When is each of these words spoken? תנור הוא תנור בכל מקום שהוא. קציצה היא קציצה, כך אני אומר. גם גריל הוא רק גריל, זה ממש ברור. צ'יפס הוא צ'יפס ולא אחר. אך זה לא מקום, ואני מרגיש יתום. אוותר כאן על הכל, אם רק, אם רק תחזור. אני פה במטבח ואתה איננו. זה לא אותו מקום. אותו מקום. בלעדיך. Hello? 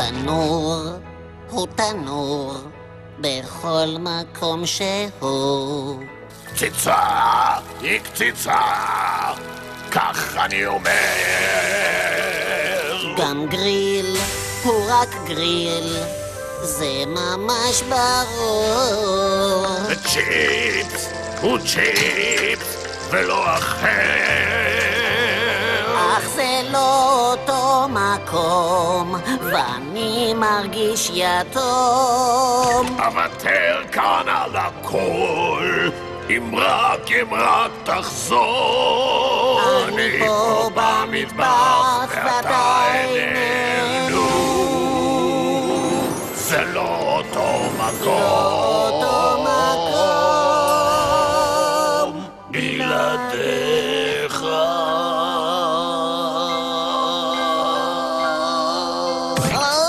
תנור 0.00 0.82
הוא 1.50 1.66
תנור 1.76 2.54
בכל 3.18 3.86
מקום 3.98 4.66
שהוא. 4.66 6.02
קציצה 6.54 6.96
היא 7.80 8.00
קציצה, 8.00 8.60
כך 9.90 10.36
אני 10.36 10.66
אומר. 10.66 10.90
גם 13.18 13.46
גריל 13.46 14.16
הוא 14.62 14.84
רק 14.88 15.08
גריל, 15.26 15.96
זה 16.62 17.04
ממש 17.06 17.82
ברור. 17.82 19.66
צ'יפס 20.04 21.08
הוא 21.40 21.58
צ'יפס 21.58 22.76
ולא 23.10 23.56
אחר. 23.56 24.50
אך 26.16 26.28
זה 26.34 26.60
לא 26.72 26.99
מקום, 28.24 29.14
ואני 29.40 30.34
מרגיש 30.34 31.10
יתום. 31.14 32.86
אוותר 32.98 33.82
כאן 33.92 34.24
על 34.26 34.56
הכל, 34.56 35.88
אם 36.30 36.54
רק, 36.56 37.12
אם 37.12 37.34
רק 37.34 37.70
תחזור. 37.84 39.60
אני 39.88 40.18
פה 40.18 40.70
במטבח 40.74 42.14
ואתה 42.24 42.82
איננו. 42.94 44.28
זה 46.34 46.64
לא 46.64 47.16
אותו 47.16 47.50
מקום. 47.78 48.22
אותו 48.22 49.42
מקום. 49.42 49.80
בלעדיך. 52.50 53.79
Hello? 59.42 59.79